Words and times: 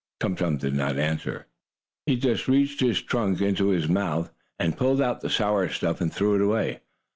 Tum 0.19 0.35
Tum 0.35 0.57
did 0.57 0.73
not 0.73 0.97
answer. 0.97 1.45
He 2.07 2.15
just 2.17 2.47
reached 2.47 2.79
his 2.81 3.03
trunk 3.03 3.39
in 3.39 3.53
his 3.55 3.87
mouth, 3.87 4.31
and 4.57 4.75
pulled 4.75 4.99
out 4.99 5.21
the 5.21 5.29
sour 5.29 5.69
stuff, 5.69 6.01
and 6.01 6.11
threw 6.11 6.33
it 6.33 6.41
away. 6.41 6.79